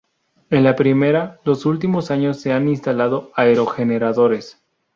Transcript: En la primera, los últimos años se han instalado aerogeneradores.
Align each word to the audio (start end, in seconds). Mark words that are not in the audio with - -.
En 0.49 0.63
la 0.63 0.75
primera, 0.75 1.39
los 1.45 1.67
últimos 1.67 2.09
años 2.09 2.37
se 2.41 2.51
han 2.53 2.67
instalado 2.67 3.29
aerogeneradores. 3.35 4.57